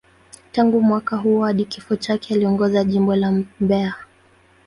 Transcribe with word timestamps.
Tangu 0.51 0.81
mwaka 0.81 1.15
huo 1.17 1.45
hadi 1.45 1.65
kifo 1.65 1.95
chake, 1.95 2.33
aliongoza 2.33 2.83
Jimbo 2.83 3.15
la 3.15 3.31
Mbeya. 3.59 3.95